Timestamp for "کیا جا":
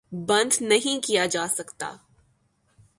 1.03-1.45